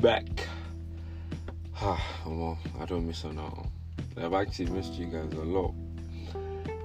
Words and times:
back. 0.00 0.26
Ah, 1.80 2.00
well, 2.24 2.58
I 2.80 2.84
don't 2.84 3.06
miss 3.06 3.22
her 3.22 3.32
now. 3.32 3.66
I've 4.16 4.32
actually 4.32 4.70
missed 4.70 4.94
you 4.94 5.06
guys 5.06 5.32
a 5.32 5.44
lot. 5.44 5.74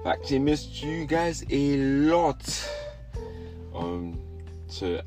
I've 0.00 0.18
actually 0.18 0.40
missed 0.40 0.82
you 0.82 1.06
guys 1.06 1.44
a 1.50 1.76
lot. 1.76 2.70
Um, 3.74 4.20
so 4.68 5.00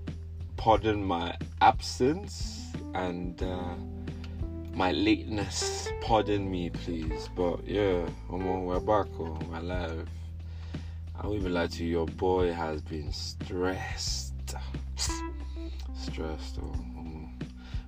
pardon 0.55 1.03
my 1.03 1.35
absence 1.61 2.71
and 2.93 3.41
uh, 3.43 3.75
my 4.73 4.91
lateness. 4.91 5.89
Pardon 6.01 6.49
me, 6.49 6.69
please. 6.69 7.29
But 7.35 7.67
yeah, 7.67 8.07
um, 8.29 8.65
we're 8.65 8.79
back. 8.79 9.07
Oh, 9.19 9.37
we're. 9.51 10.05
I 11.19 11.25
won't 11.27 11.39
even 11.39 11.53
lie 11.53 11.67
to 11.67 11.83
you. 11.83 11.89
Your 11.89 12.05
boy 12.05 12.53
has 12.53 12.81
been 12.81 13.11
stressed. 13.11 14.33
Stressed. 15.95 16.59
Oh, 16.61 16.96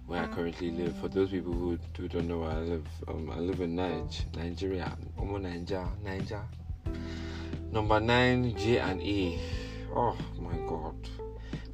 where 0.10 0.24
I 0.24 0.28
currently 0.28 0.72
live. 0.72 0.96
For 0.98 1.08
those 1.08 1.30
people 1.30 1.54
who, 1.54 1.78
who 1.96 2.08
don't 2.08 2.28
know 2.28 2.40
where 2.40 2.50
I 2.50 2.58
live, 2.58 2.88
um, 3.08 3.30
I 3.30 3.38
live 3.38 3.62
in 3.62 3.76
Niger, 3.76 4.08
Nigeria. 4.36 4.98
Omo 5.20 5.40
Niger, 5.40 5.88
Niger. 6.04 6.42
Number 7.72 8.00
nine, 8.00 8.58
J 8.58 8.80
and 8.80 9.02
E. 9.04 9.40
Oh 9.96 10.18
my 10.40 10.58
God, 10.68 10.96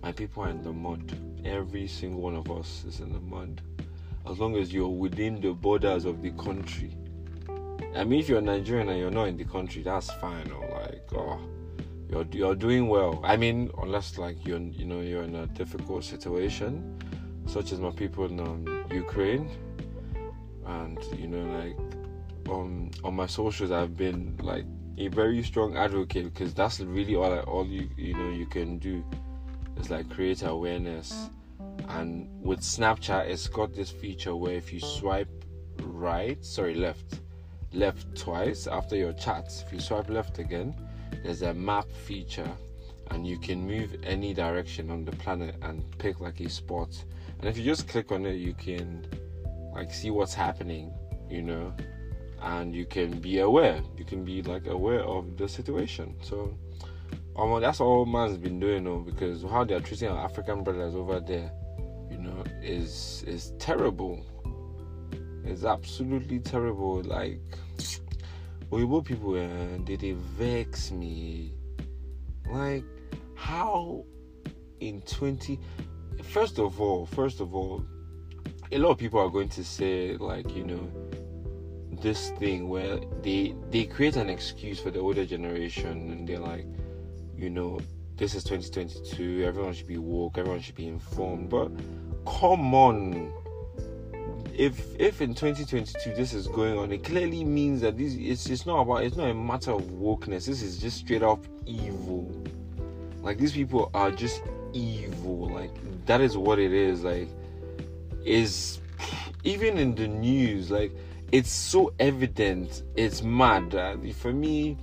my 0.04 0.12
people 0.12 0.44
are 0.44 0.50
in 0.50 0.62
the 0.62 0.74
mud. 0.74 1.18
Every 1.46 1.88
single 1.88 2.20
one 2.20 2.36
of 2.36 2.52
us 2.52 2.84
is 2.86 3.00
in 3.00 3.14
the 3.14 3.22
mud. 3.22 3.62
As 4.30 4.38
long 4.38 4.58
as 4.58 4.74
you're 4.74 4.90
within 4.90 5.40
the 5.40 5.54
borders 5.54 6.04
of 6.04 6.22
the 6.22 6.32
country. 6.32 6.94
I 7.96 8.04
mean, 8.04 8.20
if 8.20 8.28
you're 8.28 8.42
Nigerian 8.42 8.90
and 8.90 9.00
you're 9.00 9.12
not 9.12 9.30
in 9.30 9.38
the 9.38 9.46
country, 9.46 9.82
that's 9.82 10.12
fine. 10.12 10.52
Or 10.52 10.68
like, 10.82 11.08
oh, 11.16 11.40
you're 12.10 12.26
you're 12.34 12.56
doing 12.56 12.90
well. 12.90 13.22
I 13.24 13.38
mean, 13.38 13.72
unless 13.82 14.18
like 14.18 14.46
you're 14.46 14.60
you 14.60 14.84
know 14.84 15.00
you're 15.00 15.24
in 15.24 15.36
a 15.36 15.48
difficult 15.48 16.04
situation, 16.04 17.00
such 17.48 17.72
as 17.72 17.80
my 17.80 17.92
people 17.92 18.26
in 18.26 18.40
um, 18.40 18.86
Ukraine, 18.92 19.50
and 20.66 21.00
you 21.18 21.28
know 21.28 21.46
like 21.58 21.78
on 22.50 22.92
on 23.04 23.16
my 23.16 23.28
socials, 23.28 23.72
I've 23.72 23.96
been 23.98 24.38
like 24.42 24.66
a 24.98 25.08
very 25.10 25.44
strong 25.44 25.76
advocate 25.76 26.34
because 26.34 26.54
that's 26.54 26.80
really 26.80 27.16
all 27.16 27.38
all 27.40 27.66
you 27.66 27.90
you 27.98 28.14
know 28.14 28.30
you 28.30 28.46
can 28.46 28.78
do 28.78 29.04
is 29.78 29.90
like 29.90 30.10
create 30.10 30.44
awareness. 30.44 31.30
And 31.90 32.30
with 32.42 32.62
Snapchat, 32.62 33.28
it's 33.28 33.48
got 33.48 33.74
this 33.74 33.92
feature 33.92 34.36
where 34.36 34.54
if 34.54 34.74
you 34.74 34.80
swipe 34.80 35.30
right, 35.82 36.44
sorry 36.44 36.74
left, 36.74 37.20
left 37.74 38.16
twice 38.16 38.68
after 38.68 38.96
your 38.96 39.14
chats, 39.14 39.62
if 39.62 39.74
you 39.74 39.80
swipe 39.80 40.10
left 40.10 40.40
again, 40.40 40.76
there's 41.24 41.42
a 41.42 41.54
map 41.54 41.86
feature 41.92 42.50
and 43.12 43.28
you 43.28 43.38
can 43.38 43.66
move 43.66 43.96
any 44.04 44.34
direction 44.34 44.90
on 44.90 45.06
the 45.06 45.12
planet 45.14 45.56
and 45.62 45.84
pick 45.98 46.20
like 46.20 46.40
a 46.40 46.50
spot. 46.50 46.90
And 47.40 47.50
if 47.50 47.58
you 47.58 47.64
just 47.64 47.88
click 47.88 48.12
on 48.12 48.26
it, 48.26 48.36
you 48.36 48.54
can 48.54 49.06
like 49.74 49.94
see 49.94 50.10
what's 50.10 50.34
happening, 50.34 50.94
you 51.30 51.42
know, 51.42 51.74
and 52.42 52.74
you 52.74 52.86
can 52.86 53.20
be 53.20 53.40
aware. 53.40 53.82
You 53.98 54.06
can 54.06 54.24
be 54.24 54.42
like 54.42 54.68
aware 54.68 55.02
of 55.02 55.38
the 55.38 55.48
situation. 55.48 56.16
So, 56.22 56.58
um, 57.36 57.60
that's 57.60 57.82
all 57.82 58.06
man's 58.06 58.38
been 58.38 58.60
doing, 58.60 58.86
though, 58.86 59.00
because 59.00 59.44
how 59.44 59.64
they're 59.64 59.82
treating 59.82 60.10
our 60.10 60.24
African 60.24 60.64
brothers 60.64 60.96
over 60.96 61.20
there, 61.20 61.52
you 62.10 62.18
know, 62.18 62.44
is 62.62 63.24
is 63.28 63.54
terrible. 63.60 64.26
It's 65.44 65.64
absolutely 65.64 66.40
terrible. 66.40 67.04
Like, 67.04 67.42
Oyibo 68.72 69.06
people, 69.06 69.36
uh, 69.36 69.84
they, 69.86 69.96
they 69.96 70.14
vex 70.14 70.92
me. 70.92 71.54
Like, 72.50 72.84
how 73.36 74.06
in 74.80 75.02
20. 75.02 75.60
First 76.24 76.60
of 76.60 76.82
all, 76.82 77.06
first 77.06 77.40
of 77.40 77.56
all, 77.56 77.86
a 78.72 78.78
lot 78.78 78.92
of 78.92 78.98
people 78.98 79.20
are 79.20 79.30
going 79.30 79.50
to 79.50 79.64
say, 79.64 80.18
like, 80.18 80.56
you 80.56 80.64
know, 80.64 80.90
this 82.02 82.32
thing 82.32 82.68
where 82.68 83.00
they 83.22 83.56
they 83.72 83.86
create 83.86 84.16
an 84.16 84.30
excuse 84.30 84.80
for 84.80 84.92
the 84.92 85.00
older 85.00 85.26
generation 85.26 86.12
and 86.12 86.28
they're 86.28 86.40
like, 86.40 86.66
you 87.38 87.50
know, 87.50 87.80
this 88.18 88.36
is 88.36 88.44
2022, 88.44 89.44
everyone 89.46 89.74
should 89.74 89.88
be 89.88 89.98
woke, 89.98 90.38
everyone 90.38 90.62
should 90.62 90.76
be 90.76 90.88
informed. 90.88 91.50
But 91.50 91.72
come 92.26 92.74
on. 92.74 93.34
If 94.58 94.96
if 95.00 95.22
in 95.22 95.34
2022 95.34 96.14
this 96.16 96.34
is 96.34 96.48
going 96.48 96.78
on, 96.78 96.92
it 96.94 97.04
clearly 97.04 97.44
means 97.44 97.82
that 97.82 97.98
this 97.98 98.16
it's 98.18 98.50
it's 98.50 98.66
not 98.66 98.82
about 98.82 99.04
it's 99.04 99.18
not 99.18 99.30
a 99.30 99.34
matter 99.34 99.72
of 99.72 99.82
wokeness. 99.84 100.46
This 100.46 100.62
is 100.62 100.78
just 100.78 100.98
straight 101.00 101.24
up 101.24 101.44
evil. 101.66 102.32
Like 103.22 103.38
these 103.38 103.52
people 103.52 103.92
are 103.94 104.12
just 104.12 104.42
evil. 104.76 105.50
Like 105.50 105.72
that 106.06 106.22
is 106.22 106.38
what 106.38 106.60
it 106.60 106.74
is. 106.74 107.04
Like 107.04 107.30
is 108.24 108.80
even 109.44 109.78
in 109.78 109.96
the 109.96 110.08
news, 110.08 110.72
like 110.72 110.92
it's 111.32 111.50
so 111.50 111.94
evident. 112.00 112.84
It's 112.96 113.22
mad. 113.22 113.72
For 114.16 114.34
me, 114.34 114.78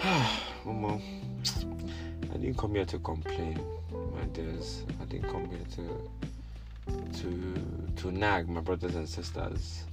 I 0.04 1.00
didn't 2.32 2.58
come 2.58 2.74
here 2.74 2.84
to 2.84 2.98
complain, 2.98 3.60
my 4.14 4.24
dears. 4.32 4.84
I 5.00 5.04
didn't 5.06 5.30
come 5.30 5.48
here 5.48 5.66
to 5.76 6.10
to 7.20 7.92
to 7.96 8.10
nag 8.10 8.48
my 8.48 8.60
brothers 8.60 8.94
and 8.94 9.08
sisters. 9.08 9.84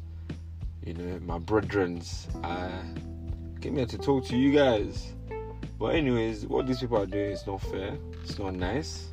You 0.86 0.94
know, 0.96 1.20
my 1.26 1.40
brethrens. 1.40 2.28
I 2.44 2.72
came 3.62 3.76
here 3.76 3.86
to 3.86 3.98
talk 3.98 4.26
to 4.28 4.38
you 4.38 4.52
guys. 4.54 5.14
But 5.80 5.96
anyways, 5.96 6.46
what 6.46 6.68
these 6.68 6.82
people 6.82 6.98
are 6.98 7.06
doing 7.06 7.32
is 7.32 7.48
not 7.48 7.62
fair. 7.62 7.98
It's 8.24 8.38
not 8.38 8.54
nice. 8.54 9.08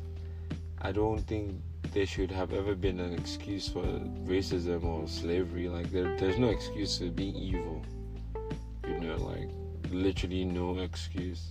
I 0.81 0.91
don't 0.91 1.19
think 1.19 1.55
there 1.93 2.05
should 2.05 2.29
have 2.29 2.51
ever 2.51 2.75
been 2.75 2.99
an 2.99 3.13
excuse 3.13 3.69
for 3.69 3.83
racism 4.25 4.83
or 4.83 5.07
slavery. 5.07 5.69
Like 5.69 5.89
there, 5.91 6.17
there's 6.17 6.37
no 6.37 6.49
excuse 6.49 6.97
for 6.97 7.05
being 7.05 7.35
evil. 7.35 7.81
You 8.85 8.99
know, 8.99 9.15
like 9.15 9.49
literally 9.91 10.43
no 10.43 10.79
excuse. 10.79 11.47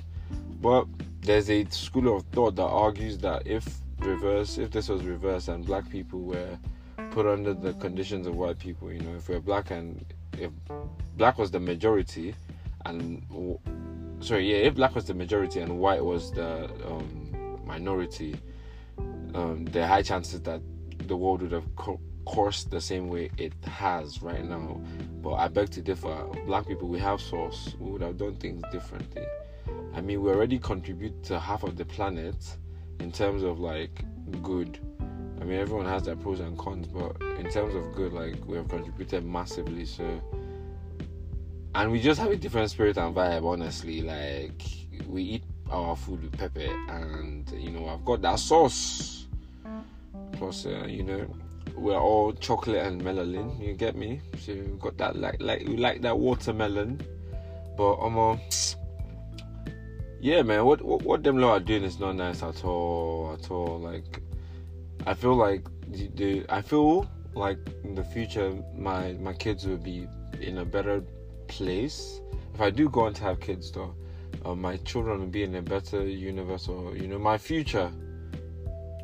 But 0.60 0.86
there's 1.22 1.48
a 1.48 1.64
school 1.70 2.14
of 2.14 2.24
thought 2.26 2.56
that 2.56 2.66
argues 2.66 3.16
that 3.18 3.46
if 3.46 3.66
reverse, 4.00 4.58
if 4.58 4.70
this 4.70 4.90
was 4.90 5.02
reversed 5.02 5.48
and 5.48 5.64
black 5.64 5.88
people 5.88 6.20
were 6.20 6.58
put 7.10 7.26
under 7.26 7.54
the 7.54 7.72
conditions 7.74 8.26
of 8.26 8.36
white 8.36 8.58
people, 8.58 8.92
you 8.92 9.00
know, 9.00 9.16
if 9.16 9.30
we're 9.30 9.40
black 9.40 9.70
and 9.70 10.04
if 10.38 10.50
black 11.16 11.38
was 11.38 11.50
the 11.50 11.60
majority 11.60 12.34
and 12.84 13.22
sorry, 14.20 14.50
yeah, 14.50 14.66
if 14.66 14.74
black 14.74 14.94
was 14.94 15.04
the 15.04 15.14
majority 15.14 15.60
and 15.60 15.78
white 15.78 16.04
was 16.04 16.32
the 16.32 16.64
um, 16.86 17.60
minority, 17.64 18.36
um, 19.34 19.66
are 19.74 19.86
high 19.86 20.02
chances 20.02 20.40
that 20.42 20.60
the 21.06 21.16
world 21.16 21.42
would 21.42 21.52
have 21.52 21.76
co- 21.76 22.00
coursed 22.26 22.70
the 22.70 22.80
same 22.80 23.08
way 23.08 23.30
it 23.38 23.52
has 23.64 24.22
right 24.22 24.44
now. 24.44 24.80
But 25.22 25.34
I 25.34 25.48
beg 25.48 25.70
to 25.70 25.82
differ. 25.82 26.24
Black 26.46 26.66
people, 26.66 26.88
we 26.88 26.98
have 26.98 27.20
source. 27.20 27.74
We 27.78 27.90
would 27.90 28.02
have 28.02 28.16
done 28.16 28.36
things 28.36 28.62
differently. 28.72 29.24
I 29.94 30.00
mean, 30.00 30.22
we 30.22 30.30
already 30.30 30.58
contribute 30.58 31.22
to 31.24 31.38
half 31.38 31.62
of 31.62 31.76
the 31.76 31.84
planet 31.84 32.36
in 33.00 33.12
terms 33.12 33.42
of 33.42 33.58
like 33.60 34.04
good. 34.42 34.78
I 35.40 35.44
mean, 35.44 35.58
everyone 35.58 35.86
has 35.86 36.02
their 36.02 36.16
pros 36.16 36.40
and 36.40 36.56
cons, 36.58 36.86
but 36.86 37.20
in 37.38 37.48
terms 37.50 37.74
of 37.74 37.94
good, 37.94 38.12
like 38.12 38.36
we 38.46 38.56
have 38.56 38.68
contributed 38.68 39.24
massively. 39.24 39.84
So, 39.84 40.20
and 41.76 41.92
we 41.92 42.00
just 42.00 42.18
have 42.18 42.30
a 42.30 42.36
different 42.36 42.70
spirit 42.70 42.96
and 42.96 43.14
vibe. 43.14 43.44
Honestly, 43.44 44.00
like 44.00 44.62
we 45.06 45.22
eat 45.22 45.44
our 45.70 45.94
food 45.94 46.22
with 46.22 46.38
pepper, 46.38 46.66
and 46.88 47.50
you 47.50 47.70
know, 47.70 47.86
I've 47.88 48.04
got 48.04 48.22
that 48.22 48.38
sauce. 48.38 49.26
Plus, 50.32 50.66
uh, 50.66 50.86
you 50.88 51.02
know, 51.02 51.26
we're 51.74 51.98
all 51.98 52.32
chocolate 52.32 52.86
and 52.86 53.02
melanin. 53.02 53.60
You 53.62 53.74
get 53.74 53.94
me? 53.94 54.20
So 54.38 54.54
we've 54.54 54.80
got 54.80 54.96
that 54.96 55.16
like 55.16 55.36
like 55.40 55.68
we 55.68 55.76
like 55.76 56.00
that 56.02 56.18
watermelon. 56.18 57.00
But 57.76 57.96
um, 57.96 58.40
yeah, 60.20 60.40
man, 60.40 60.64
what, 60.64 60.80
what 60.80 61.02
what 61.02 61.22
them 61.22 61.36
lot 61.36 61.50
are 61.50 61.60
doing 61.60 61.84
is 61.84 62.00
not 62.00 62.16
nice 62.16 62.42
at 62.42 62.64
all, 62.64 63.36
at 63.38 63.50
all. 63.50 63.78
Like, 63.78 64.22
I 65.06 65.12
feel 65.12 65.34
like 65.34 65.66
the, 65.88 66.08
the 66.14 66.46
I 66.48 66.62
feel 66.62 67.06
like 67.34 67.58
in 67.84 67.94
the 67.94 68.04
future 68.04 68.56
my 68.74 69.12
my 69.20 69.34
kids 69.34 69.66
will 69.66 69.76
be 69.76 70.08
in 70.40 70.58
a 70.58 70.64
better 70.64 71.04
place. 71.48 72.20
If 72.54 72.60
I 72.60 72.70
do 72.70 72.88
go 72.88 73.02
on 73.02 73.14
to 73.14 73.22
have 73.24 73.40
kids, 73.40 73.70
though, 73.70 73.94
uh, 74.44 74.54
my 74.54 74.76
children 74.78 75.20
will 75.20 75.26
be 75.26 75.42
in 75.42 75.54
a 75.56 75.62
better 75.62 76.04
universe, 76.06 76.68
or 76.68 76.96
you 76.96 77.08
know, 77.08 77.18
my 77.18 77.38
future. 77.38 77.90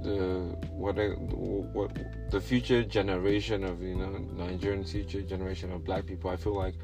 The 0.03 0.57
what 0.73 0.97
what 0.97 1.97
the 2.33 2.41
future 2.41 2.83
generation 2.83 3.63
of 3.63 3.81
you 3.83 3.95
know 3.95 4.19
Nigerian 4.37 4.83
future 4.85 5.23
generation 5.23 5.71
of 5.71 5.85
black 5.85 6.07
people 6.07 6.29
I 6.29 6.35
feel 6.37 6.57
like 6.57 6.75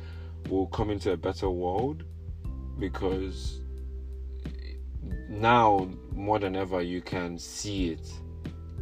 will 0.49 0.69
come 0.69 0.91
into 0.91 1.11
a 1.13 1.17
better 1.17 1.51
world 1.51 2.05
because 2.79 3.61
now 5.29 5.89
more 6.13 6.39
than 6.39 6.57
ever 6.57 6.81
you 6.83 7.01
can 7.01 7.39
see 7.39 7.91
it. 7.91 8.09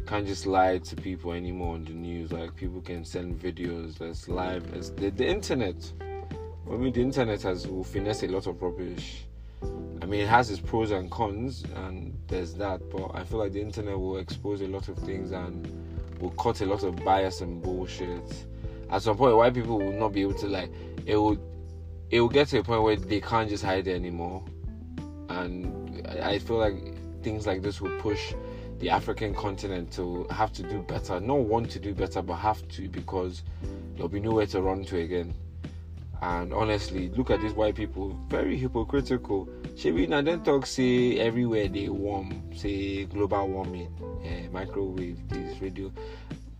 Can't 0.05 0.25
just 0.25 0.45
lie 0.45 0.77
to 0.77 0.95
people 0.95 1.33
anymore 1.33 1.75
on 1.75 1.83
the 1.83 1.91
news. 1.91 2.31
Like 2.31 2.55
people 2.55 2.81
can 2.81 3.03
send 3.03 3.39
videos 3.41 3.97
that's 3.97 4.29
live 4.29 4.73
as 4.73 4.91
the, 4.91 5.09
the 5.09 5.27
internet 5.27 5.91
for 6.67 6.77
mean, 6.77 6.93
the 6.93 7.01
internet 7.01 7.41
has 7.43 7.67
will 7.67 7.83
finesse 7.83 8.23
a 8.23 8.27
lot 8.27 8.47
of 8.47 8.61
rubbish 8.61 9.27
I 10.01 10.05
mean, 10.05 10.21
it 10.21 10.27
has 10.27 10.49
its 10.49 10.59
pros 10.59 10.91
and 10.91 11.09
cons, 11.09 11.63
and 11.75 12.17
there's 12.27 12.53
that. 12.55 12.81
But 12.89 13.11
I 13.13 13.23
feel 13.23 13.39
like 13.39 13.53
the 13.53 13.61
internet 13.61 13.99
will 13.99 14.17
expose 14.17 14.61
a 14.61 14.67
lot 14.67 14.87
of 14.89 14.97
things 14.99 15.31
and 15.31 15.67
will 16.21 16.31
cut 16.31 16.61
a 16.61 16.65
lot 16.65 16.83
of 16.83 16.95
bias 17.03 17.41
and 17.41 17.61
bullshit. 17.61 18.45
At 18.89 19.01
some 19.01 19.17
point, 19.17 19.35
white 19.35 19.53
people 19.53 19.79
will 19.79 19.91
not 19.91 20.13
be 20.13 20.21
able 20.21 20.35
to 20.35 20.47
like 20.47 20.71
it 21.05 21.17
will 21.17 21.37
it 22.09 22.21
will 22.21 22.29
get 22.29 22.47
to 22.49 22.59
a 22.59 22.63
point 22.63 22.83
where 22.83 22.95
they 22.95 23.19
can't 23.19 23.49
just 23.49 23.63
hide 23.63 23.87
it 23.87 23.95
anymore, 23.95 24.45
and 25.29 26.07
I 26.21 26.39
feel 26.39 26.57
like 26.57 26.75
things 27.21 27.45
like 27.45 27.61
this 27.61 27.81
will 27.81 27.99
push 27.99 28.33
the 28.79 28.89
African 28.89 29.33
continent 29.33 29.91
to 29.93 30.25
have 30.29 30.53
to 30.53 30.63
do 30.63 30.83
better. 30.83 31.19
Not 31.19 31.39
want 31.39 31.69
to 31.71 31.79
do 31.79 31.93
better, 31.93 32.21
but 32.21 32.35
have 32.35 32.65
to 32.69 32.87
because 32.87 33.43
there'll 33.95 34.07
be 34.07 34.19
nowhere 34.19 34.45
to 34.47 34.61
run 34.61 34.85
to 34.85 34.99
again. 34.99 35.33
And 36.21 36.51
honestly, 36.51 37.09
look 37.09 37.29
at 37.29 37.41
these 37.41 37.53
white 37.53 37.75
people, 37.75 38.19
very 38.27 38.57
hypocritical. 38.57 39.45
Shebi 39.75 40.09
na 40.09 40.21
then 40.21 40.43
talk 40.43 40.65
say 40.65 41.19
everywhere 41.19 41.67
they 41.67 41.89
warm, 41.89 42.41
say 42.55 43.05
global 43.05 43.47
warming, 43.47 43.93
uh, 44.25 44.51
microwave, 44.51 45.29
this 45.29 45.61
radio. 45.61 45.91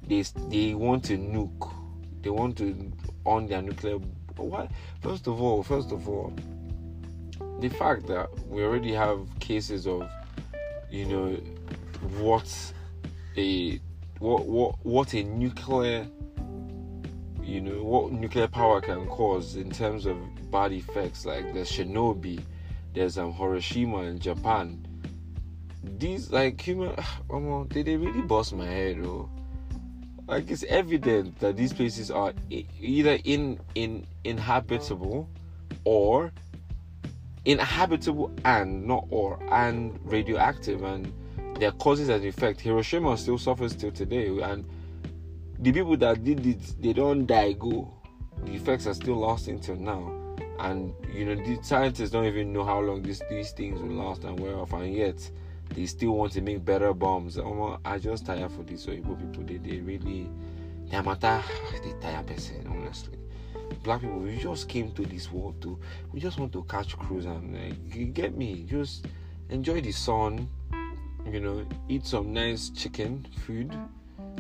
They 0.08 0.22
they 0.50 0.76
want 0.76 1.06
to 1.06 1.18
nuke. 1.18 1.74
They 2.22 2.30
want 2.30 2.58
to 2.60 2.92
on 3.26 3.48
their 3.48 3.62
nuclear. 3.62 3.98
Why? 4.36 4.70
First 5.02 5.26
of 5.28 5.42
all, 5.42 5.64
first 5.64 5.92
of 5.92 6.08
all, 6.08 6.32
the 7.60 7.70
fact 7.70 8.06
that 8.08 8.30
we 8.48 8.64
already 8.64 8.94
have 8.94 9.28
cases 9.40 9.88
of, 9.88 10.08
you 10.92 11.06
know, 11.06 11.36
what 12.20 12.48
a 13.36 13.80
what 14.20 14.46
what 14.46 14.76
what 14.86 15.14
a 15.14 15.24
nuclear 15.24 16.08
you 17.48 17.62
know 17.62 17.82
what 17.82 18.12
nuclear 18.12 18.48
power 18.48 18.82
can 18.82 19.08
cause 19.08 19.56
in 19.56 19.72
terms 19.72 20.06
of 20.06 20.18
bad 20.52 20.74
effects 20.74 21.26
like 21.26 21.54
there's 21.54 21.72
Chernobyl, 21.72 22.42
there's 22.94 23.18
um, 23.18 23.32
Hiroshima 23.34 24.00
in 24.00 24.20
Japan. 24.20 24.86
These 25.98 26.32
like 26.32 26.60
human, 26.60 26.94
oh, 27.30 27.66
they, 27.70 27.84
they 27.84 27.96
really 27.96 28.22
bust 28.22 28.54
my 28.54 28.66
head 28.66 29.02
though. 29.02 29.30
Like 30.28 30.52
it's 30.52 30.64
evident 30.64 31.40
that 31.40 31.56
these 31.56 31.72
places 31.72 32.12
are 32.12 32.34
either 32.50 33.18
in 33.24 33.60
in 33.76 34.06
inhabitable 34.26 35.30
or 35.86 36.34
inhabitable 37.46 38.34
and 38.44 38.86
not 38.86 39.08
or 39.10 39.40
and 39.54 39.98
radioactive 40.04 40.84
and 40.84 41.14
their 41.60 41.72
causes 41.72 42.10
and 42.10 42.26
effect. 42.26 42.60
Hiroshima 42.60 43.18
still 43.18 43.38
suffers 43.38 43.74
till 43.74 43.92
today 43.92 44.28
and 44.42 44.66
the 45.60 45.72
people 45.72 45.98
that 45.98 46.24
did 46.24 46.46
it, 46.46 46.82
they 46.82 46.94
don't 46.94 47.26
die 47.26 47.54
go. 47.54 47.94
The 48.44 48.54
effects 48.54 48.86
are 48.88 48.94
still 48.94 49.18
lasting 49.18 49.60
till 49.60 49.76
now. 49.76 50.14
And 50.60 50.94
you 51.12 51.26
know, 51.26 51.36
the 51.36 51.62
scientists 51.64 52.12
don't 52.12 52.26
even 52.26 52.54
know 52.54 52.64
how 52.64 52.80
long 52.80 53.02
this, 53.02 53.22
these 53.30 53.52
things 53.52 53.82
will 53.82 54.06
last 54.06 54.24
and 54.24 54.40
wear 54.40 54.56
off, 54.56 54.74
and 54.74 54.94
yet 54.94 55.30
they 55.74 55.86
still 55.86 56.12
want 56.12 56.34
to 56.34 56.42
make 56.42 56.64
better 56.64 56.94
bombs. 56.94 57.38
Um, 57.38 57.80
I 57.84 57.98
just 57.98 58.26
tired 58.26 58.52
for 58.52 58.64
these 58.64 58.86
Oyibo 58.86 59.20
people. 59.20 59.44
They, 59.44 59.58
they 59.58 59.80
really, 59.80 60.30
they 60.90 61.02
matter. 61.02 61.44
They 61.84 61.94
tire 62.02 62.24
person, 62.24 62.66
honestly. 62.70 63.18
Black 63.84 64.02
people, 64.02 64.20
we 64.20 64.38
just 64.38 64.70
came 64.70 64.92
to 64.94 65.06
this 65.06 65.32
world 65.32 65.62
to, 65.62 65.78
we 66.14 66.20
just 66.20 66.40
want 66.40 66.54
to 66.54 66.64
catch 66.64 66.98
cruise 66.98 67.26
and 67.26 67.56
uh, 67.56 67.76
you 67.94 68.06
get 68.06 68.36
me. 68.36 68.64
Just 68.68 69.08
enjoy 69.50 69.82
the 69.82 69.92
sun, 69.92 70.48
you 71.30 71.40
know, 71.40 71.66
eat 71.90 72.06
some 72.06 72.32
nice 72.34 72.70
chicken 72.70 73.28
food 73.46 73.76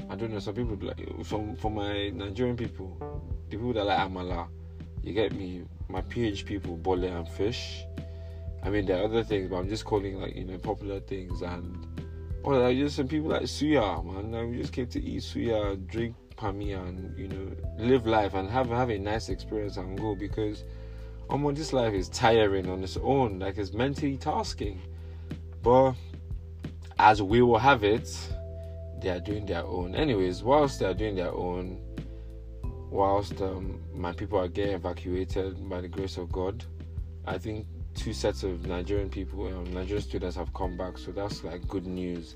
I 0.09 0.15
don't 0.15 0.31
know. 0.31 0.39
Some 0.39 0.55
people 0.55 0.77
like 0.81 1.25
from 1.25 1.55
for 1.55 1.71
my 1.71 2.09
Nigerian 2.09 2.55
people, 2.55 2.97
the 3.49 3.57
people 3.57 3.73
that 3.73 3.85
like 3.85 3.99
amala, 3.99 4.47
you 5.03 5.13
get 5.13 5.33
me. 5.33 5.63
My 5.89 6.01
PH 6.01 6.45
people, 6.45 6.75
bole 6.75 7.03
and 7.03 7.27
fish. 7.27 7.83
I 8.63 8.69
mean, 8.69 8.85
there 8.85 8.99
are 8.99 9.05
other 9.05 9.23
things, 9.23 9.49
but 9.49 9.57
I'm 9.57 9.69
just 9.69 9.85
calling 9.85 10.19
like 10.19 10.35
you 10.35 10.43
know 10.43 10.57
popular 10.57 10.99
things 10.99 11.41
and 11.41 11.87
or 12.43 12.57
like 12.57 12.77
just 12.77 12.95
some 12.95 13.07
people 13.07 13.29
like 13.29 13.43
suya, 13.43 14.03
man. 14.05 14.31
Like, 14.31 14.49
we 14.49 14.57
just 14.57 14.73
came 14.73 14.87
to 14.87 15.03
eat 15.03 15.21
suya, 15.21 15.75
drink 15.87 16.15
pami, 16.35 16.77
and 16.77 17.17
you 17.17 17.27
know 17.27 17.51
live 17.77 18.05
life 18.05 18.33
and 18.33 18.49
have 18.49 18.69
have 18.69 18.89
a 18.89 18.97
nice 18.97 19.29
experience 19.29 19.77
and 19.77 19.97
go 19.99 20.15
because 20.15 20.63
um, 21.29 21.53
this 21.53 21.73
life 21.73 21.93
is 21.93 22.09
tiring 22.09 22.69
on 22.69 22.83
its 22.83 22.97
own. 23.03 23.39
Like 23.39 23.57
it's 23.57 23.73
mentally 23.73 24.17
tasking, 24.17 24.81
but 25.61 25.93
as 26.99 27.21
we 27.21 27.41
will 27.41 27.59
have 27.59 27.83
it 27.83 28.09
they 29.01 29.09
are 29.09 29.19
doing 29.19 29.45
their 29.45 29.63
own. 29.63 29.95
Anyways, 29.95 30.43
whilst 30.43 30.79
they 30.79 30.85
are 30.85 30.93
doing 30.93 31.15
their 31.15 31.31
own, 31.31 31.81
whilst 32.89 33.41
um, 33.41 33.81
my 33.93 34.11
people 34.11 34.39
are 34.39 34.47
getting 34.47 34.75
evacuated 34.75 35.69
by 35.69 35.81
the 35.81 35.87
grace 35.87 36.17
of 36.17 36.31
God, 36.31 36.63
I 37.25 37.37
think 37.37 37.67
two 37.93 38.13
sets 38.13 38.43
of 38.43 38.65
Nigerian 38.65 39.09
people, 39.09 39.47
um, 39.47 39.65
Nigerian 39.73 40.01
students 40.01 40.35
have 40.35 40.53
come 40.53 40.77
back. 40.77 40.97
So 40.97 41.11
that's 41.11 41.43
like 41.43 41.67
good 41.67 41.85
news. 41.85 42.35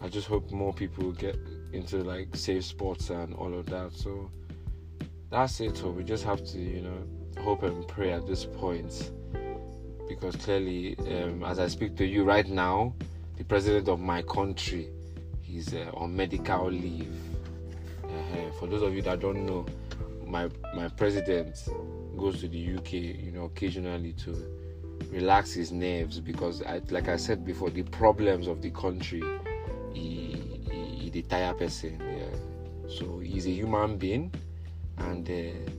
I 0.00 0.08
just 0.08 0.26
hope 0.26 0.50
more 0.50 0.72
people 0.72 1.12
get 1.12 1.36
into 1.72 1.98
like 1.98 2.34
safe 2.34 2.64
sports 2.64 3.10
and 3.10 3.34
all 3.34 3.52
of 3.52 3.66
that. 3.66 3.92
So 3.92 4.30
that's 5.30 5.60
it. 5.60 5.76
So 5.76 5.90
we 5.90 6.04
just 6.04 6.24
have 6.24 6.44
to, 6.44 6.58
you 6.58 6.82
know, 6.82 7.42
hope 7.42 7.62
and 7.62 7.86
pray 7.86 8.12
at 8.12 8.26
this 8.26 8.44
point 8.44 9.10
because 10.08 10.34
clearly, 10.36 10.96
um, 10.98 11.44
as 11.44 11.58
I 11.58 11.68
speak 11.68 11.96
to 11.96 12.04
you 12.04 12.24
right 12.24 12.48
now, 12.48 12.94
the 13.36 13.44
president 13.44 13.88
of 13.88 14.00
my 14.00 14.22
country 14.22 14.90
he's 15.50 15.74
uh, 15.74 15.90
on 15.94 16.14
medical 16.14 16.70
leave. 16.70 17.12
Uh, 18.04 18.50
for 18.58 18.66
those 18.66 18.82
of 18.82 18.94
you 18.94 19.02
that 19.02 19.20
don't 19.20 19.44
know, 19.44 19.66
my 20.26 20.48
my 20.74 20.88
president 20.88 21.68
goes 22.16 22.40
to 22.40 22.48
the 22.48 22.76
UK, 22.76 22.92
you 22.92 23.32
know, 23.32 23.44
occasionally 23.44 24.12
to 24.12 24.30
relax 25.10 25.52
his 25.52 25.72
nerves 25.72 26.20
because, 26.20 26.62
I, 26.62 26.80
like 26.90 27.08
I 27.08 27.16
said 27.16 27.44
before, 27.44 27.70
the 27.70 27.82
problems 27.82 28.46
of 28.46 28.62
the 28.62 28.70
country, 28.70 29.22
he, 29.92 30.60
he, 30.70 30.84
he 30.98 31.10
the 31.10 31.22
tire 31.22 31.54
person. 31.54 32.00
Yeah. 32.00 32.88
So 32.88 33.18
he's 33.18 33.46
a 33.46 33.50
human 33.50 33.96
being, 33.96 34.32
and 34.98 35.28
uh, 35.28 35.70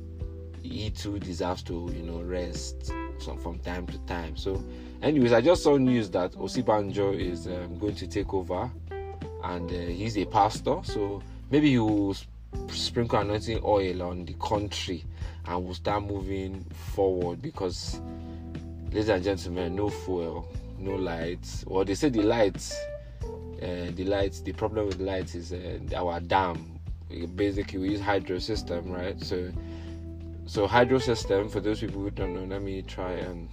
he 0.61 0.89
too 0.89 1.19
deserves 1.19 1.63
to, 1.63 1.91
you 1.95 2.03
know, 2.03 2.21
rest 2.21 2.91
some, 3.19 3.37
from 3.37 3.59
time 3.59 3.85
to 3.87 3.97
time. 3.99 4.35
So, 4.35 4.63
anyways, 5.01 5.33
I 5.33 5.41
just 5.41 5.63
saw 5.63 5.77
news 5.77 6.09
that 6.11 6.33
Osinbajo 6.33 7.17
is 7.17 7.47
um, 7.47 7.77
going 7.77 7.95
to 7.95 8.07
take 8.07 8.33
over 8.33 8.71
and 9.43 9.69
uh, 9.69 9.75
he's 9.75 10.17
a 10.17 10.25
pastor, 10.25 10.79
so 10.83 11.21
maybe 11.49 11.77
will 11.77 12.15
sprinkle 12.69 13.19
anointing 13.19 13.61
oil 13.63 14.03
on 14.03 14.25
the 14.25 14.33
country 14.35 15.03
and 15.45 15.63
we'll 15.63 15.73
start 15.73 16.03
moving 16.03 16.63
forward 16.93 17.41
because, 17.41 17.99
ladies 18.85 19.09
and 19.09 19.23
gentlemen, 19.23 19.75
no 19.75 19.89
fuel, 19.89 20.47
no 20.77 20.95
lights. 20.95 21.63
Well, 21.67 21.85
they 21.85 21.95
say 21.95 22.09
the 22.09 22.21
lights, 22.23 22.75
uh, 23.23 23.91
the 23.95 24.05
lights, 24.05 24.41
the 24.41 24.53
problem 24.53 24.87
with 24.87 24.99
lights 24.99 25.35
is 25.35 25.53
uh, 25.53 25.79
our 25.95 26.19
dam. 26.19 26.79
Basically, 27.35 27.79
we 27.79 27.89
use 27.89 28.01
hydro 28.01 28.39
system, 28.39 28.91
right? 28.91 29.19
So, 29.21 29.51
so 30.45 30.67
hydro 30.67 30.97
system. 30.99 31.49
For 31.49 31.59
those 31.59 31.81
people 31.81 32.01
who 32.01 32.09
don't 32.09 32.33
know, 32.33 32.43
let 32.43 32.61
me 32.61 32.81
try 32.81 33.11
and 33.11 33.49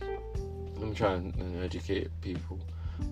let 0.77 0.89
me 0.89 0.95
try 0.95 1.15
and 1.15 1.65
educate 1.65 2.09
people. 2.21 2.59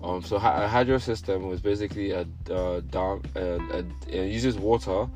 Um, 0.03 0.21
so 0.21 0.35
a 0.35 0.67
hydro 0.67 0.99
system 0.99 1.47
was 1.47 1.59
basically 1.59 2.11
a, 2.11 2.25
a 2.51 2.81
dam. 2.81 3.23
A, 3.35 3.39
a, 3.39 3.85
it 4.07 4.31
uses 4.31 4.57
water, 4.57 5.07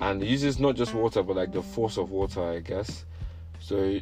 and 0.00 0.22
uses 0.22 0.58
not 0.58 0.76
just 0.76 0.94
water 0.94 1.22
but 1.22 1.36
like 1.36 1.52
the 1.52 1.62
force 1.62 1.96
of 1.96 2.10
water, 2.10 2.42
I 2.42 2.60
guess. 2.60 3.04
So 3.60 3.98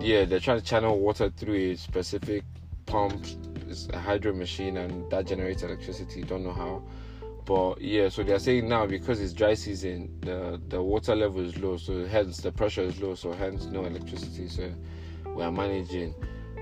yeah, 0.00 0.24
they're 0.24 0.40
trying 0.40 0.58
to 0.60 0.64
channel 0.64 0.98
water 0.98 1.30
through 1.30 1.54
a 1.54 1.76
specific 1.76 2.44
pump. 2.86 3.24
It's 3.68 3.88
a 3.92 3.98
hydro 3.98 4.32
machine, 4.32 4.76
and 4.76 5.10
that 5.10 5.26
generates 5.26 5.62
electricity. 5.62 6.22
Don't 6.22 6.44
know 6.44 6.52
how, 6.52 6.82
but 7.44 7.80
yeah. 7.80 8.08
So 8.08 8.22
they're 8.22 8.38
saying 8.38 8.68
now 8.68 8.86
because 8.86 9.20
it's 9.20 9.32
dry 9.32 9.54
season, 9.54 10.18
the 10.20 10.60
the 10.68 10.82
water 10.82 11.14
level 11.14 11.40
is 11.40 11.56
low, 11.56 11.76
so 11.76 12.04
hence 12.06 12.38
the 12.38 12.52
pressure 12.52 12.82
is 12.82 13.00
low, 13.00 13.14
so 13.14 13.32
hence 13.32 13.66
no 13.66 13.84
electricity. 13.84 14.48
So 14.48 14.70
we 15.34 15.42
are 15.42 15.52
managing. 15.52 16.14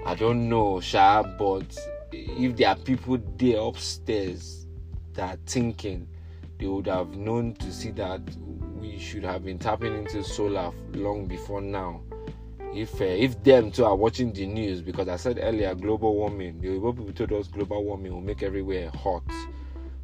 I 0.06 0.14
don't 0.14 0.48
know, 0.48 0.80
Sha, 0.80 1.22
but 1.22 1.76
if 2.12 2.56
there 2.56 2.68
are 2.68 2.76
people 2.76 3.18
there 3.36 3.60
upstairs 3.60 4.66
that 5.14 5.34
are 5.34 5.38
thinking, 5.46 6.08
they 6.58 6.66
would 6.66 6.86
have 6.86 7.16
known 7.16 7.54
to 7.54 7.72
see 7.72 7.90
that 7.92 8.20
we 8.76 8.98
should 8.98 9.24
have 9.24 9.44
been 9.44 9.58
tapping 9.58 9.94
into 9.96 10.22
solar 10.22 10.72
long 10.92 11.26
before 11.26 11.60
now. 11.60 12.02
If 12.74 13.00
uh, 13.00 13.04
if 13.04 13.42
them 13.42 13.72
too 13.72 13.84
are 13.84 13.96
watching 13.96 14.32
the 14.32 14.46
news, 14.46 14.80
because 14.80 15.08
I 15.08 15.16
said 15.16 15.40
earlier, 15.42 15.74
global 15.74 16.14
warming, 16.14 16.60
the 16.60 16.68
people 16.68 17.12
told 17.12 17.32
us 17.32 17.48
global 17.48 17.84
warming 17.84 18.12
will 18.12 18.20
make 18.20 18.42
everywhere 18.42 18.90
hot. 18.90 19.24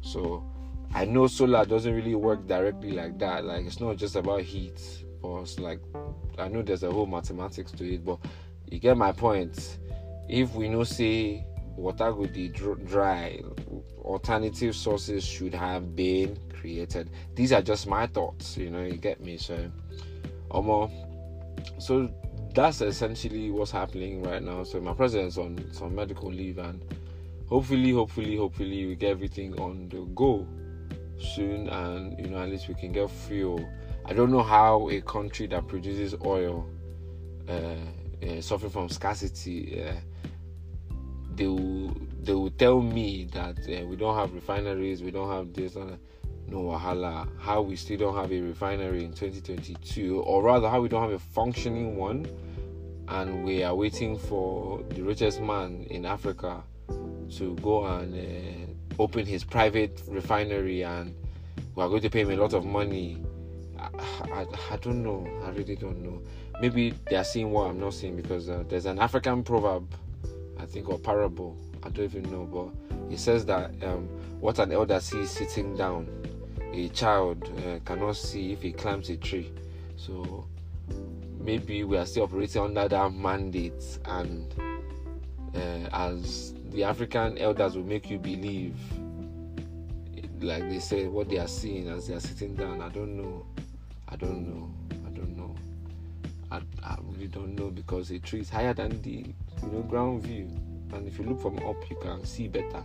So 0.01 0.43
I 0.93 1.05
know 1.05 1.27
solar 1.27 1.65
doesn't 1.65 1.93
really 1.93 2.15
work 2.15 2.45
directly 2.47 2.91
like 2.91 3.17
that. 3.19 3.45
Like 3.45 3.65
it's 3.65 3.79
not 3.79 3.95
just 3.95 4.15
about 4.15 4.41
heat, 4.41 4.81
but 5.21 5.41
it's 5.41 5.59
like 5.59 5.79
I 6.37 6.49
know 6.49 6.61
there's 6.61 6.83
a 6.83 6.91
whole 6.91 7.05
mathematics 7.05 7.71
to 7.73 7.93
it. 7.93 8.03
But 8.03 8.19
you 8.69 8.79
get 8.79 8.97
my 8.97 9.11
point. 9.11 9.77
If 10.27 10.53
we 10.55 10.67
know 10.67 10.83
say 10.83 11.45
water 11.77 12.13
will 12.13 12.27
be 12.27 12.49
dry 12.49 13.39
alternative 13.99 14.75
sources 14.75 15.23
should 15.23 15.53
have 15.53 15.95
been 15.95 16.37
created 16.59 17.09
these 17.35 17.53
are 17.53 17.61
just 17.61 17.87
my 17.87 18.07
thoughts 18.07 18.57
you 18.57 18.69
know 18.69 18.83
you 18.83 18.97
get 18.97 19.21
me 19.21 19.37
so 19.37 19.71
um, 20.51 20.89
so 21.77 22.09
that's 22.53 22.81
essentially 22.81 23.51
what's 23.51 23.71
happening 23.71 24.23
right 24.23 24.41
now 24.41 24.63
so 24.63 24.81
my 24.81 24.93
president's 24.93 25.37
on 25.37 25.57
some 25.71 25.93
medical 25.93 26.31
leave 26.31 26.57
and 26.57 26.83
hopefully 27.47 27.91
hopefully 27.91 28.35
hopefully 28.35 28.87
we 28.87 28.95
get 28.95 29.11
everything 29.11 29.57
on 29.59 29.87
the 29.89 29.99
go 30.15 30.47
soon, 31.19 31.67
and 31.69 32.17
you 32.19 32.27
know 32.27 32.41
at 32.41 32.49
least 32.49 32.67
we 32.67 32.75
can 32.75 32.91
get 32.91 33.09
fuel. 33.09 33.67
I 34.05 34.13
don't 34.13 34.31
know 34.31 34.43
how 34.43 34.89
a 34.89 35.01
country 35.01 35.47
that 35.47 35.67
produces 35.67 36.15
oil 36.25 36.67
uh, 37.47 37.75
uh, 38.25 38.41
suffering 38.41 38.71
from 38.71 38.89
scarcity. 38.89 39.83
Uh, 39.83 39.93
they 41.37 41.47
will 41.47 41.95
they 42.23 42.33
will 42.33 42.49
tell 42.49 42.81
me 42.81 43.29
that 43.33 43.57
uh, 43.59 43.85
we 43.85 43.95
don't 43.95 44.17
have 44.17 44.33
refineries, 44.33 45.01
we 45.01 45.11
don't 45.11 45.31
have 45.31 45.53
this, 45.53 45.77
uh, 45.77 45.95
no 46.47 46.57
wahala. 46.63 47.27
How 47.39 47.61
we 47.61 47.75
still 47.75 47.97
don't 47.97 48.15
have 48.15 48.31
a 48.31 48.41
refinery 48.41 49.05
in 49.05 49.13
2022, 49.13 50.19
or 50.21 50.43
rather, 50.43 50.67
how 50.67 50.81
we 50.81 50.89
don't 50.89 51.01
have 51.01 51.11
a 51.11 51.19
functioning 51.19 51.95
one, 51.95 52.27
and 53.07 53.45
we 53.45 53.63
are 53.63 53.75
waiting 53.75 54.17
for 54.17 54.83
the 54.89 55.01
richest 55.03 55.39
man 55.39 55.85
in 55.89 56.05
Africa 56.05 56.63
to 57.37 57.55
go 57.61 57.85
and 57.85 58.13
uh, 58.15 59.01
open 59.01 59.25
his 59.25 59.43
private 59.43 60.01
refinery, 60.07 60.83
and 60.83 61.15
we 61.75 61.83
are 61.83 61.87
going 61.87 62.01
to 62.01 62.09
pay 62.09 62.21
him 62.21 62.31
a 62.31 62.35
lot 62.35 62.53
of 62.53 62.65
money. 62.65 63.23
I, 63.79 63.89
I, 64.33 64.45
I 64.71 64.77
don't 64.77 65.03
know. 65.03 65.27
I 65.45 65.49
really 65.51 65.75
don't 65.75 66.01
know. 66.03 66.19
Maybe 66.59 66.95
they 67.09 67.15
are 67.15 67.23
seeing 67.23 67.51
what 67.51 67.69
I'm 67.69 67.79
not 67.79 67.93
seeing 67.93 68.15
because 68.15 68.49
uh, 68.49 68.63
there's 68.67 68.87
an 68.87 68.97
African 68.97 69.43
proverb, 69.43 69.87
think, 70.67 70.89
or 70.89 70.99
parable. 70.99 71.57
I 71.83 71.89
don't 71.89 72.05
even 72.05 72.23
know, 72.31 72.45
but 72.45 73.13
it 73.13 73.19
says 73.19 73.45
that 73.45 73.71
um, 73.83 74.07
what 74.39 74.59
an 74.59 74.71
elder 74.71 74.99
sees 74.99 75.29
sitting 75.31 75.75
down, 75.75 76.07
a 76.73 76.89
child 76.89 77.49
uh, 77.65 77.79
cannot 77.85 78.15
see 78.15 78.51
if 78.51 78.61
he 78.61 78.71
climbs 78.71 79.09
a 79.09 79.17
tree. 79.17 79.51
So 79.95 80.45
maybe 81.39 81.83
we 81.83 81.97
are 81.97 82.05
still 82.05 82.23
operating 82.23 82.61
under 82.61 82.87
that 82.87 83.13
mandate, 83.13 83.99
and 84.05 84.53
uh, 85.55 85.89
as 85.93 86.53
the 86.71 86.83
African 86.83 87.37
elders 87.37 87.75
will 87.75 87.85
make 87.85 88.09
you 88.09 88.19
believe, 88.19 88.75
like 90.41 90.69
they 90.69 90.79
say, 90.79 91.07
what 91.07 91.29
they 91.29 91.37
are 91.37 91.47
seeing 91.47 91.87
as 91.87 92.07
they 92.07 92.13
are 92.13 92.19
sitting 92.19 92.53
down. 92.55 92.81
I 92.81 92.89
don't 92.89 93.17
know. 93.17 93.45
I 94.09 94.15
don't 94.15 94.47
know. 94.47 94.69
I. 96.51 96.61
I, 96.83 96.97
really 97.01 97.27
don't 97.27 97.55
know 97.55 97.69
because 97.69 98.11
a 98.11 98.19
tree 98.19 98.41
is 98.41 98.49
higher 98.49 98.73
than 98.73 99.01
the 99.01 99.33
you 99.63 99.71
know 99.71 99.81
ground 99.81 100.23
view, 100.23 100.49
and 100.93 101.07
if 101.07 101.17
you 101.19 101.25
look 101.25 101.41
from 101.41 101.57
up, 101.59 101.77
you 101.89 101.97
can 102.01 102.25
see 102.25 102.47
better. 102.47 102.83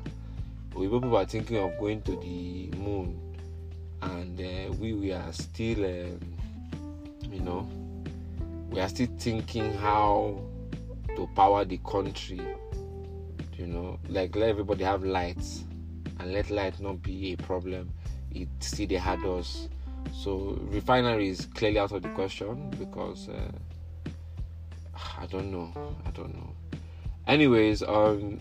But 0.70 0.80
people 0.80 1.16
are 1.16 1.24
thinking 1.24 1.58
of 1.58 1.78
going 1.78 2.02
to 2.02 2.12
the 2.12 2.70
moon, 2.78 3.20
and 4.00 4.40
uh, 4.40 4.72
we 4.74 4.94
we 4.94 5.12
are 5.12 5.32
still, 5.32 5.84
um, 5.84 6.20
you 7.30 7.40
know, 7.40 7.68
we 8.70 8.80
are 8.80 8.88
still 8.88 9.08
thinking 9.18 9.72
how 9.74 10.40
to 11.16 11.28
power 11.34 11.64
the 11.64 11.78
country. 11.78 12.40
You 13.56 13.66
know, 13.66 13.98
like 14.08 14.34
let 14.34 14.48
everybody 14.48 14.84
have 14.84 15.04
lights, 15.04 15.64
and 16.18 16.32
let 16.32 16.50
light 16.50 16.80
not 16.80 17.02
be 17.02 17.32
a 17.32 17.36
problem. 17.36 17.90
It 18.34 18.48
still 18.60 18.86
they 18.86 18.96
had 18.96 19.24
us 19.24 19.68
so 20.12 20.58
refinery 20.70 21.28
is 21.28 21.46
clearly 21.46 21.78
out 21.78 21.92
of 21.92 22.02
the 22.02 22.08
question 22.10 22.70
because 22.78 23.28
uh, 23.28 23.50
I 25.18 25.26
don't 25.26 25.50
know. 25.50 25.72
I 26.06 26.10
don't 26.10 26.34
know. 26.34 26.54
Anyways, 27.26 27.82
um, 27.82 28.40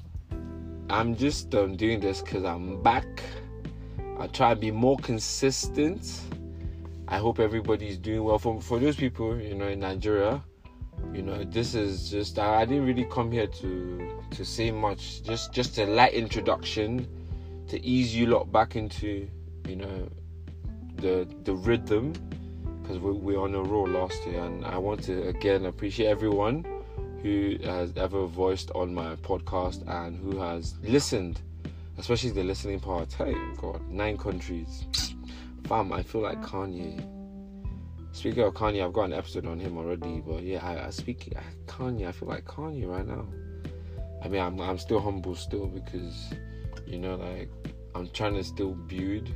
I'm 0.90 1.16
just 1.16 1.54
um, 1.56 1.76
doing 1.76 2.00
this 2.00 2.22
because 2.22 2.44
I'm 2.44 2.82
back. 2.82 3.24
I 4.20 4.28
try 4.28 4.54
to 4.54 4.60
be 4.60 4.72
more 4.72 4.98
consistent. 4.98 6.22
I 7.08 7.18
hope 7.18 7.40
everybody 7.40 7.88
is 7.88 7.98
doing 7.98 8.24
well. 8.24 8.40
For 8.40 8.62
for 8.62 8.80
those 8.80 8.96
people, 8.96 9.40
you 9.40 9.56
know, 9.56 9.68
in 9.68 9.80
Nigeria, 9.80 10.44
you 11.14 11.22
know, 11.22 11.44
this 11.44 11.76
is 11.76 12.10
just 12.10 12.40
I, 12.40 12.62
I 12.62 12.66
didn't 12.66 12.86
really 12.86 13.06
come 13.06 13.32
here 13.32 13.48
to 13.48 14.22
to 14.32 14.46
say 14.46 14.72
much. 14.72 15.24
Just 15.24 15.54
just 15.54 15.78
a 15.78 15.86
light 15.86 16.14
introduction 16.14 17.08
to 17.68 17.84
ease 17.86 18.16
you 18.16 18.28
lot 18.28 18.52
back 18.52 18.76
into, 18.76 19.28
you 19.68 19.76
know, 19.78 20.10
the 21.02 21.28
the 21.44 21.54
rhythm 21.54 22.14
because 22.82 23.00
we, 23.00 23.12
we're 23.12 23.40
on 23.40 23.56
a 23.56 23.62
roll 23.62 23.88
last 23.88 24.26
year, 24.26 24.44
and 24.44 24.66
I 24.66 24.78
want 24.78 25.04
to 25.04 25.28
again 25.28 25.66
appreciate 25.66 26.08
everyone 26.08 26.66
who 27.22 27.58
has 27.64 27.94
ever 27.98 28.26
voiced 28.26 28.72
on 28.72 28.94
my 28.94 29.16
podcast 29.18 29.88
and 29.88 30.18
who 30.18 30.40
has 30.40 30.76
listened, 30.84 31.42
especially 31.98 32.32
the 32.32 32.44
listening 32.44 32.80
part. 32.80 33.14
Hey, 33.14 33.36
God, 33.58 33.82
nine 33.90 34.18
countries. 34.18 34.86
Fam, 35.68 35.94
I 35.94 36.04
feel 36.04 36.22
like 36.22 36.42
Kanye. 36.42 37.08
Speaking 38.12 38.44
of 38.44 38.54
Kanye, 38.54 38.84
I've 38.84 38.94
got 38.94 39.06
an 39.06 39.14
episode 39.14 39.46
on 39.46 39.60
him 39.60 39.78
already, 39.78 40.22
but 40.26 40.44
yeah, 40.44 40.66
I, 40.66 40.88
I 40.88 40.90
speak 40.90 41.34
Kanye. 41.68 42.08
I 42.08 42.12
feel 42.12 42.28
like 42.28 42.46
Kanye 42.46 42.88
right 42.88 43.08
now. 43.08 43.26
I 44.24 44.28
mean, 44.28 44.42
I'm 44.42 44.60
I'm 44.60 44.78
still 44.78 45.00
humble 45.00 45.36
still 45.36 45.68
because, 45.68 46.34
you 46.86 47.00
know, 47.00 47.16
like 47.16 47.50
I'm 47.96 48.10
trying 48.10 48.36
to 48.36 48.44
still 48.44 48.74
build 48.74 49.34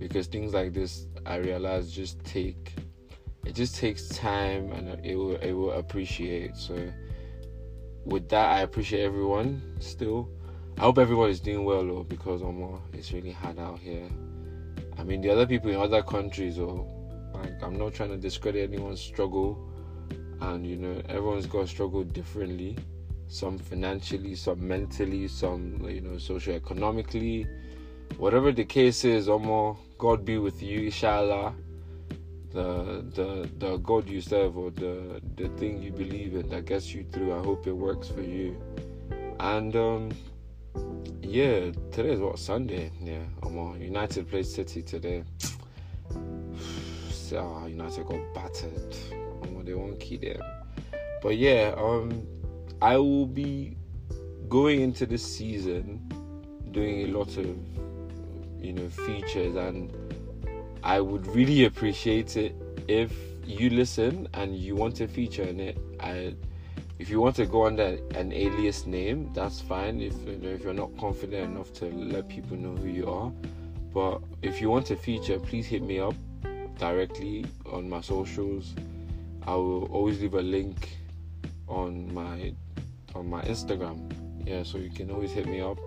because 0.00 0.26
things 0.26 0.52
like 0.52 0.72
this 0.72 1.06
I 1.26 1.36
realize 1.36 1.92
just 1.92 2.24
take 2.24 2.72
it 3.44 3.54
just 3.54 3.76
takes 3.76 4.08
time 4.08 4.72
and 4.72 5.04
it 5.04 5.14
will 5.14 5.36
it 5.36 5.52
will 5.52 5.72
appreciate. 5.72 6.56
So 6.56 6.92
with 8.04 8.28
that 8.30 8.50
I 8.50 8.60
appreciate 8.62 9.02
everyone 9.02 9.62
still. 9.78 10.28
I 10.78 10.82
hope 10.84 10.98
everyone 10.98 11.28
is 11.28 11.40
doing 11.40 11.64
well 11.64 11.86
though 11.86 12.02
because 12.02 12.40
Omo 12.40 12.80
it's 12.94 13.12
really 13.12 13.30
hard 13.30 13.58
out 13.58 13.78
here. 13.78 14.08
I 14.98 15.04
mean 15.04 15.20
the 15.20 15.30
other 15.30 15.46
people 15.46 15.70
in 15.70 15.76
other 15.76 16.02
countries 16.02 16.58
or 16.58 16.86
like 17.34 17.62
I'm 17.62 17.78
not 17.78 17.94
trying 17.94 18.10
to 18.10 18.16
discredit 18.16 18.70
anyone's 18.72 19.00
struggle 19.00 19.68
and 20.40 20.66
you 20.66 20.76
know 20.76 21.02
everyone's 21.08 21.46
got 21.46 21.68
struggle 21.68 22.02
differently 22.02 22.76
some 23.28 23.58
financially 23.58 24.34
some 24.34 24.66
mentally 24.66 25.28
some 25.28 25.78
you 25.88 26.00
know 26.00 26.18
socio 26.18 26.54
economically 26.54 27.46
whatever 28.18 28.52
the 28.52 28.64
case 28.64 29.04
is 29.04 29.28
Omo 29.28 29.76
God 30.00 30.24
be 30.24 30.38
with 30.38 30.62
you, 30.62 30.86
inshallah. 30.86 31.54
The 32.52 33.04
the 33.14 33.50
the 33.58 33.76
God 33.76 34.08
you 34.08 34.20
serve 34.22 34.56
or 34.56 34.70
the 34.70 35.20
the 35.36 35.48
thing 35.50 35.82
you 35.82 35.92
believe 35.92 36.34
in 36.34 36.48
that 36.48 36.64
gets 36.64 36.94
you 36.94 37.04
through. 37.12 37.38
I 37.38 37.42
hope 37.44 37.66
it 37.66 37.72
works 37.72 38.08
for 38.08 38.22
you. 38.22 38.60
And 39.38 39.76
um 39.76 40.10
yeah, 41.22 41.70
today 41.92 42.12
is 42.12 42.20
what 42.20 42.38
Sunday. 42.38 42.90
Yeah, 43.00 43.22
I'm 43.42 43.80
United 43.80 44.28
plays 44.28 44.52
City 44.52 44.82
today. 44.82 45.22
so, 47.10 47.66
United 47.66 48.06
got 48.06 48.34
battered. 48.34 48.96
Um, 49.42 49.62
they 49.64 49.74
won't 49.74 50.00
keep 50.00 50.22
them. 50.22 50.42
But 51.22 51.36
yeah, 51.36 51.74
um, 51.76 52.26
I 52.82 52.96
will 52.96 53.26
be 53.26 53.76
going 54.48 54.80
into 54.80 55.06
this 55.06 55.22
season 55.22 56.10
doing 56.72 57.02
a 57.02 57.06
lot 57.06 57.36
of 57.36 57.56
you 58.62 58.72
know 58.72 58.88
features 58.88 59.56
and 59.56 59.92
I 60.82 61.00
would 61.00 61.26
really 61.28 61.64
appreciate 61.64 62.36
it 62.36 62.54
if 62.88 63.12
you 63.44 63.70
listen 63.70 64.28
and 64.34 64.56
you 64.56 64.76
want 64.76 65.00
a 65.00 65.08
feature 65.08 65.42
in 65.42 65.60
it. 65.60 65.78
I 66.00 66.34
if 66.98 67.08
you 67.08 67.20
want 67.20 67.36
to 67.36 67.46
go 67.46 67.66
under 67.66 67.98
an 68.14 68.32
alias 68.32 68.86
name, 68.86 69.30
that's 69.32 69.60
fine. 69.60 70.00
If 70.00 70.14
you 70.26 70.36
know 70.36 70.48
if 70.48 70.62
you're 70.62 70.74
not 70.74 70.96
confident 70.98 71.52
enough 71.52 71.72
to 71.74 71.86
let 71.86 72.28
people 72.28 72.56
know 72.56 72.74
who 72.76 72.88
you 72.88 73.08
are, 73.08 73.32
but 73.92 74.20
if 74.42 74.60
you 74.60 74.70
want 74.70 74.90
a 74.90 74.96
feature, 74.96 75.38
please 75.38 75.66
hit 75.66 75.82
me 75.82 75.98
up 75.98 76.14
directly 76.78 77.44
on 77.66 77.88
my 77.88 78.00
socials. 78.00 78.74
I 79.46 79.54
will 79.54 79.84
always 79.86 80.20
leave 80.20 80.34
a 80.34 80.42
link 80.42 80.98
on 81.68 82.12
my 82.12 82.52
on 83.14 83.28
my 83.28 83.42
Instagram. 83.42 84.12
Yeah, 84.46 84.62
so 84.62 84.78
you 84.78 84.90
can 84.90 85.10
always 85.10 85.32
hit 85.32 85.46
me 85.46 85.60
up 85.60 85.78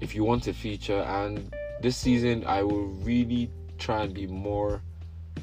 if 0.00 0.14
you 0.14 0.24
want 0.24 0.46
a 0.46 0.52
feature 0.52 1.00
and 1.00 1.52
this 1.80 1.96
season 1.96 2.44
I 2.46 2.62
will 2.62 2.86
really 3.04 3.50
try 3.78 4.02
and 4.04 4.14
be 4.14 4.26
more 4.26 4.82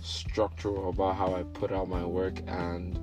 structural 0.01 0.89
about 0.89 1.15
how 1.15 1.33
I 1.33 1.43
put 1.43 1.71
out 1.71 1.87
my 1.87 2.03
work 2.03 2.39
and 2.47 2.99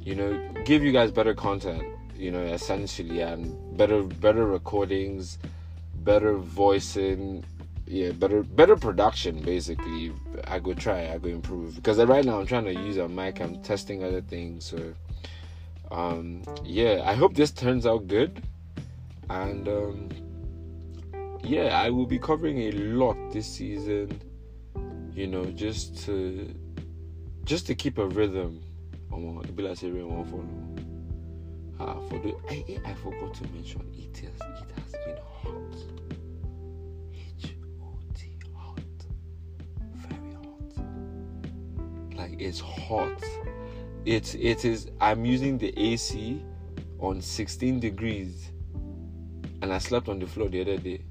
you 0.00 0.14
know 0.14 0.52
give 0.64 0.82
you 0.82 0.92
guys 0.92 1.10
better 1.10 1.34
content 1.34 1.82
you 2.16 2.30
know 2.30 2.40
essentially 2.40 3.20
and 3.20 3.76
better 3.76 4.02
better 4.02 4.46
recordings 4.46 5.38
better 5.96 6.34
voicing 6.36 7.44
yeah 7.86 8.12
better 8.12 8.42
better 8.42 8.76
production 8.76 9.40
basically. 9.40 10.12
I 10.46 10.58
go 10.58 10.74
try 10.74 11.12
I 11.12 11.18
go 11.18 11.28
improve. 11.28 11.76
Because 11.76 11.98
right 11.98 12.24
now 12.24 12.38
I'm 12.38 12.46
trying 12.46 12.64
to 12.64 12.74
use 12.74 12.96
a 12.98 13.08
mic 13.08 13.40
I'm 13.40 13.62
testing 13.62 14.04
other 14.04 14.20
things 14.20 14.64
so 14.64 14.94
um 15.90 16.42
yeah 16.64 17.02
I 17.04 17.14
hope 17.14 17.34
this 17.34 17.50
turns 17.50 17.86
out 17.86 18.06
good. 18.06 18.42
And 19.28 19.68
um 19.68 20.08
yeah, 21.42 21.80
I 21.80 21.90
will 21.90 22.06
be 22.06 22.18
covering 22.18 22.58
a 22.58 22.72
lot 22.72 23.16
this 23.32 23.46
season. 23.46 24.20
You 25.12 25.26
know, 25.26 25.44
just 25.46 26.04
to 26.04 26.54
just 27.44 27.66
to 27.66 27.74
keep 27.74 27.98
a 27.98 28.06
rhythm. 28.06 28.62
Ah, 31.80 31.96
for 32.08 32.18
the 32.18 32.34
I, 32.48 32.78
I 32.84 32.94
forgot 32.94 33.34
to 33.34 33.48
mention 33.48 33.82
it 33.96 34.16
has 34.18 34.34
it 34.60 34.70
has 34.76 34.92
been 35.04 35.16
hot. 35.42 35.76
H 37.14 37.54
O 37.82 37.98
T 38.14 38.38
hot. 38.54 38.80
Very 39.94 40.32
hot. 40.34 40.70
Like 42.16 42.40
it's 42.40 42.60
hot. 42.60 43.22
It 44.04 44.34
it 44.34 44.64
is 44.64 44.90
I'm 45.00 45.24
using 45.24 45.58
the 45.58 45.76
AC 45.76 46.42
on 46.98 47.20
16 47.20 47.80
degrees 47.80 48.50
and 49.62 49.72
I 49.72 49.78
slept 49.78 50.08
on 50.08 50.18
the 50.18 50.26
floor 50.26 50.48
the 50.48 50.60
other 50.60 50.76
day 50.76 51.02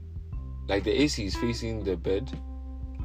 like 0.70 0.84
the 0.84 1.02
AC 1.02 1.26
is 1.26 1.36
facing 1.36 1.84
the 1.84 1.98
bed, 1.98 2.32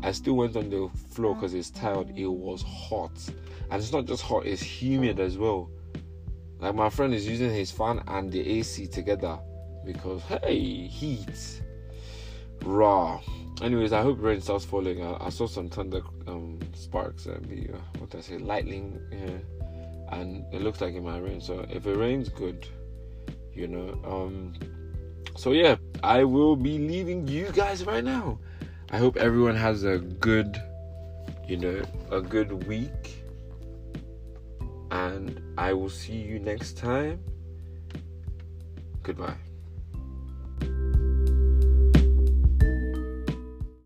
I 0.02 0.12
still 0.12 0.34
went 0.34 0.54
on 0.54 0.68
the 0.68 0.90
floor 1.10 1.34
because 1.34 1.54
it's 1.54 1.70
tired. 1.70 2.12
It 2.14 2.26
was 2.26 2.62
hot, 2.62 3.18
and 3.70 3.82
it's 3.82 3.90
not 3.90 4.04
just 4.04 4.22
hot; 4.22 4.46
it's 4.46 4.62
humid 4.62 5.18
as 5.18 5.38
well. 5.38 5.70
Like 6.60 6.74
my 6.74 6.90
friend 6.90 7.14
is 7.14 7.26
using 7.26 7.50
his 7.50 7.70
fan 7.70 8.02
and 8.06 8.30
the 8.30 8.58
AC 8.58 8.86
together 8.86 9.38
because 9.84 10.22
hey, 10.24 10.86
heat, 10.86 11.62
raw. 12.64 13.18
Anyways, 13.62 13.92
I 13.94 14.02
hope 14.02 14.20
rain 14.20 14.42
starts 14.42 14.64
falling. 14.66 15.02
I, 15.02 15.26
I 15.26 15.28
saw 15.30 15.46
some 15.46 15.70
thunder 15.70 16.02
um, 16.26 16.58
sparks 16.74 17.24
and 17.26 17.44
the 17.46 17.74
uh, 17.74 17.80
what 17.98 18.10
did 18.10 18.18
I 18.18 18.20
say, 18.20 18.38
lightning 18.38 19.00
here, 19.10 19.40
and 20.12 20.44
it 20.52 20.60
looks 20.60 20.82
like 20.82 20.94
it 20.94 21.02
might 21.02 21.20
rain. 21.20 21.40
So 21.40 21.64
if 21.70 21.86
it 21.86 21.96
rains, 21.96 22.28
good, 22.28 22.68
you 23.54 23.68
know. 23.68 23.98
Um, 24.04 24.52
so 25.36 25.52
yeah, 25.52 25.76
I 26.02 26.24
will 26.24 26.56
be 26.56 26.78
leaving 26.78 27.26
you 27.26 27.50
guys 27.52 27.84
right 27.84 28.04
now. 28.04 28.38
I 28.90 28.98
hope 28.98 29.16
everyone 29.16 29.56
has 29.56 29.84
a 29.84 29.98
good, 29.98 30.60
you 31.48 31.56
know, 31.56 31.82
a 32.10 32.20
good 32.20 32.66
week. 32.66 33.24
And 34.90 35.40
I 35.58 35.72
will 35.72 35.90
see 35.90 36.14
you 36.14 36.38
next 36.38 36.78
time. 36.78 37.18
Goodbye. 39.02 39.43